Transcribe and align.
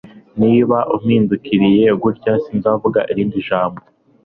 Niba 0.41 0.77
umpindukiriye 0.95 1.87
gutya 2.03 2.33
sinzavuga 2.43 2.99
irindi 3.11 3.37
jambo 3.47 3.81